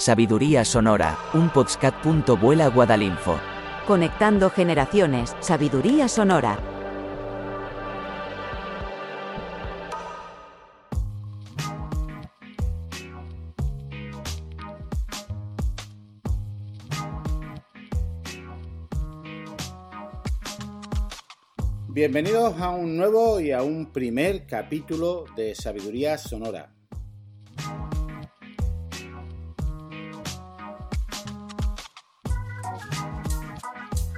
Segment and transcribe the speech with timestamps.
[0.00, 1.94] Sabiduría Sonora, un podcast.
[2.40, 3.38] Vuela Guadalinfo.
[3.86, 6.58] Conectando generaciones, sabiduría sonora.
[21.88, 26.72] Bienvenidos a un nuevo y a un primer capítulo de Sabiduría Sonora.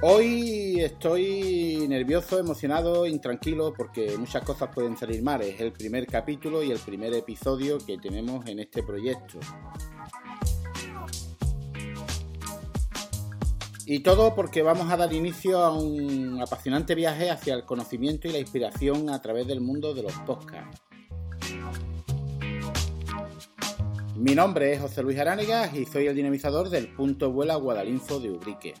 [0.05, 5.41] Hoy estoy nervioso, emocionado, intranquilo porque muchas cosas pueden salir mal.
[5.41, 9.39] Es el primer capítulo y el primer episodio que tenemos en este proyecto.
[13.85, 18.33] Y todo porque vamos a dar inicio a un apasionante viaje hacia el conocimiento y
[18.33, 20.81] la inspiración a través del mundo de los podcasts.
[24.17, 28.31] Mi nombre es José Luis Aránigas y soy el dinamizador del Punto Vuela Guadalinfo de
[28.31, 28.73] Ubrique.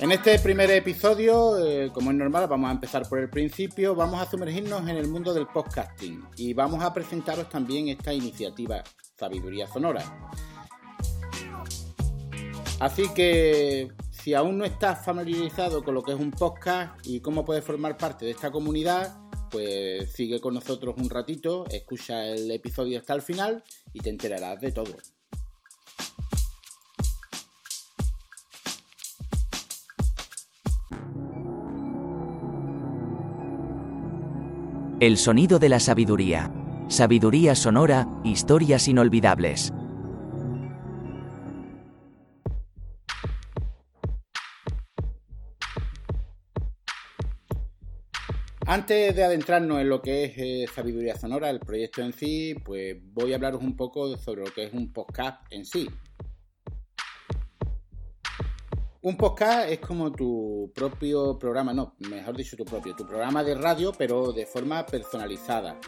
[0.00, 4.20] En este primer episodio, eh, como es normal, vamos a empezar por el principio, vamos
[4.20, 8.82] a sumergirnos en el mundo del podcasting y vamos a presentaros también esta iniciativa
[9.16, 10.02] Sabiduría Sonora.
[12.80, 17.44] Así que si aún no estás familiarizado con lo que es un podcast y cómo
[17.44, 19.16] puedes formar parte de esta comunidad,
[19.50, 24.60] pues sigue con nosotros un ratito, escucha el episodio hasta el final y te enterarás
[24.60, 24.96] de todo.
[35.00, 36.52] El sonido de la sabiduría.
[36.86, 39.72] Sabiduría sonora, historias inolvidables.
[48.66, 52.96] Antes de adentrarnos en lo que es eh, Sabiduría Sonora, el proyecto en sí, pues
[53.12, 55.88] voy a hablaros un poco sobre lo que es un podcast en sí.
[59.04, 63.54] Un podcast es como tu propio programa, no, mejor dicho tu propio, tu programa de
[63.54, 65.78] radio, pero de forma personalizada.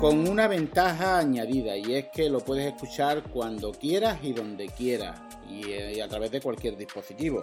[0.00, 5.20] Con una ventaja añadida y es que lo puedes escuchar cuando quieras y donde quieras
[5.50, 7.42] y, a través de cualquier dispositivo.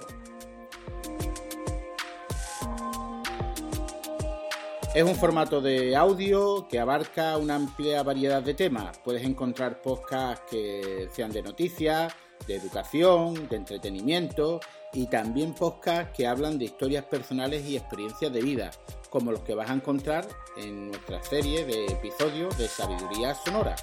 [4.95, 8.97] Es un formato de audio que abarca una amplia variedad de temas.
[8.99, 12.15] Puedes encontrar podcasts que sean de noticias,
[12.47, 14.59] de educación, de entretenimiento
[14.93, 18.71] y también podcasts que hablan de historias personales y experiencias de vida,
[19.09, 20.27] como los que vas a encontrar
[20.57, 23.75] en nuestra serie de episodios de Sabiduría Sonora.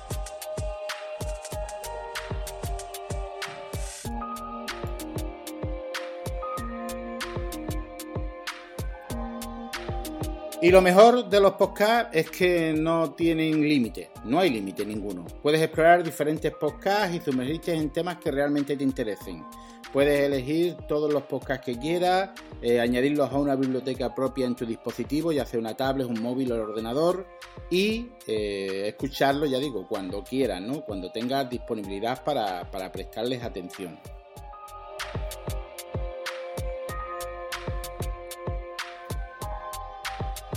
[10.63, 15.25] Y lo mejor de los podcasts es que no tienen límite, no hay límite ninguno.
[15.43, 19.43] Puedes explorar diferentes podcasts y sumergirte en temas que realmente te interesen.
[19.91, 24.67] Puedes elegir todos los podcasts que quieras, eh, añadirlos a una biblioteca propia en tu
[24.67, 27.27] dispositivo, ya sea una tablet, un móvil o el ordenador,
[27.71, 30.83] y eh, escucharlos, ya digo, cuando quieras, ¿no?
[30.83, 33.99] cuando tengas disponibilidad para, para prestarles atención.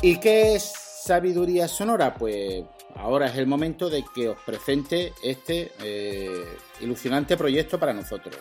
[0.05, 0.73] ¿Y qué es
[1.05, 2.13] sabiduría sonora?
[2.13, 2.65] Pues
[2.95, 6.43] ahora es el momento de que os presente este eh,
[6.81, 8.35] ilusionante proyecto para nosotros.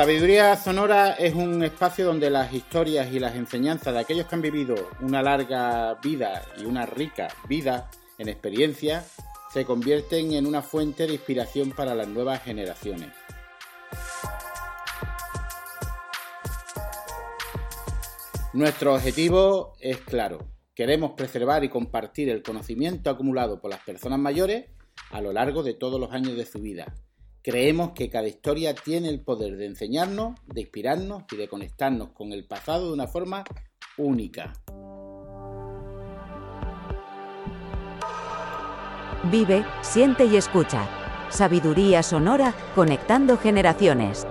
[0.00, 4.40] Sabiduría Sonora es un espacio donde las historias y las enseñanzas de aquellos que han
[4.40, 9.04] vivido una larga vida y una rica vida en experiencia
[9.52, 13.10] se convierten en una fuente de inspiración para las nuevas generaciones.
[18.54, 20.38] Nuestro objetivo es claro.
[20.74, 24.64] Queremos preservar y compartir el conocimiento acumulado por las personas mayores
[25.10, 26.86] a lo largo de todos los años de su vida
[27.42, 32.32] Creemos que cada historia tiene el poder de enseñarnos, de inspirarnos y de conectarnos con
[32.32, 33.44] el pasado de una forma
[33.96, 34.52] única.
[39.30, 40.86] Vive, siente y escucha.
[41.30, 44.26] Sabiduría sonora, conectando generaciones.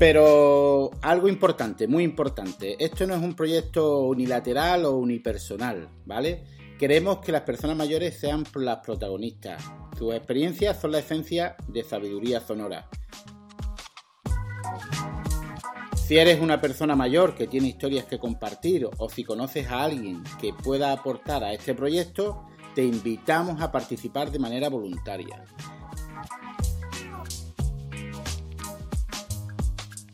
[0.00, 6.42] Pero algo importante, muy importante, esto no es un proyecto unilateral o unipersonal, ¿vale?
[6.78, 9.62] Queremos que las personas mayores sean las protagonistas.
[9.98, 12.88] Sus experiencias son la esencia de sabiduría sonora.
[15.94, 20.24] Si eres una persona mayor que tiene historias que compartir o si conoces a alguien
[20.40, 25.44] que pueda aportar a este proyecto, te invitamos a participar de manera voluntaria.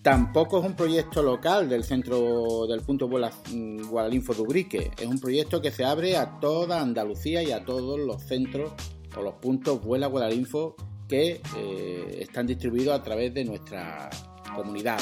[0.06, 4.92] Tampoco es un proyecto local del centro del punto mm, Guadalinfo Dubrique.
[4.96, 8.70] Es un proyecto que se abre a toda Andalucía y a todos los centros
[9.16, 10.76] o los puntos Vuela Guadalinfo
[11.08, 14.08] que eh, están distribuidos a través de nuestra
[14.54, 15.00] comunidad.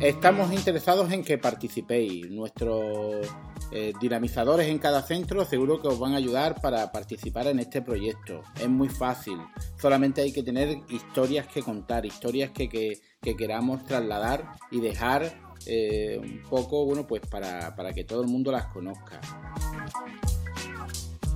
[0.00, 2.30] Estamos interesados en que participéis.
[3.72, 7.82] Eh, dinamizadores en cada centro seguro que os van a ayudar para participar en este
[7.82, 8.42] proyecto.
[8.60, 9.38] Es muy fácil.
[9.80, 16.42] Solamente hay que tener historias que contar, historias que, queramos trasladar y dejar eh, un
[16.48, 19.20] poco, bueno, pues para, para, que todo el mundo las conozca.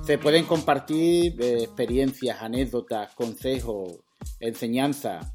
[0.05, 3.99] Se pueden compartir eh, experiencias, anécdotas, consejos,
[4.39, 5.33] enseñanzas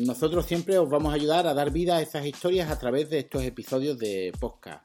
[0.00, 3.18] nosotros siempre os vamos a ayudar a dar vida a esas historias a través de
[3.18, 4.82] estos episodios de podcast.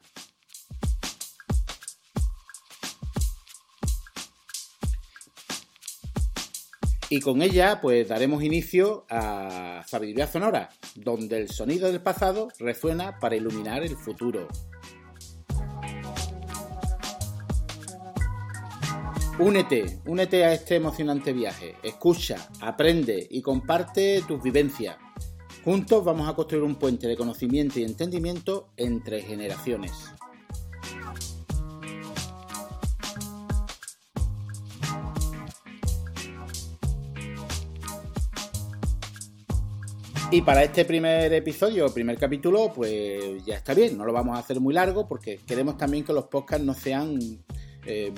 [7.10, 13.18] Y con ella, pues daremos inicio a Sabiduría Sonora, donde el sonido del pasado resuena
[13.18, 14.48] para iluminar el futuro.
[19.38, 21.74] Únete, únete a este emocionante viaje.
[21.82, 24.96] Escucha, aprende y comparte tus vivencias.
[25.64, 29.92] Juntos vamos a construir un puente de conocimiento y entendimiento entre generaciones.
[40.30, 44.40] Y para este primer episodio, primer capítulo, pues ya está bien, no lo vamos a
[44.40, 47.18] hacer muy largo porque queremos también que los podcasts no sean
[47.86, 48.12] eh,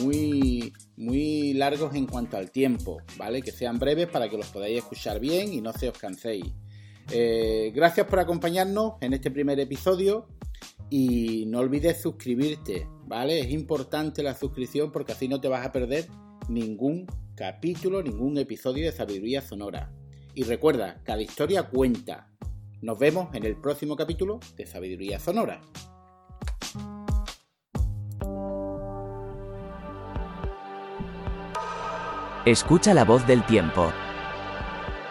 [0.00, 3.42] muy, muy largos en cuanto al tiempo, ¿vale?
[3.42, 6.44] Que sean breves para que los podáis escuchar bien y no se os canséis.
[7.10, 10.28] Eh, gracias por acompañarnos en este primer episodio
[10.90, 13.40] y no olvides suscribirte, ¿vale?
[13.40, 16.06] Es importante la suscripción porque así no te vas a perder
[16.48, 19.90] ningún capítulo, ningún episodio de Sabiduría Sonora.
[20.36, 22.28] Y recuerda, cada historia cuenta.
[22.82, 25.62] Nos vemos en el próximo capítulo de Sabiduría Sonora.
[32.44, 33.90] Escucha la voz del tiempo.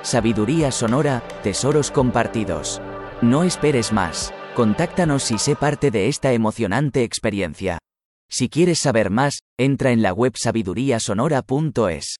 [0.03, 2.79] Sabiduría sonora, tesoros compartidos.
[3.23, 4.31] No esperes más.
[4.53, 7.79] Contáctanos y sé parte de esta emocionante experiencia.
[8.29, 12.17] Si quieres saber más, entra en la web sabiduríasonora.es.